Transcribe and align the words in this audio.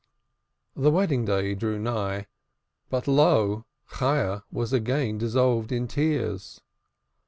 The 0.75 0.89
wedding 0.89 1.25
day 1.25 1.53
drew 1.53 1.77
nigh, 1.77 2.25
but 2.89 3.07
lo! 3.07 3.65
Chayah 3.97 4.41
was 4.51 4.73
again 4.73 5.19
dissolved 5.19 5.71
in 5.71 5.87
tears. 5.87 6.59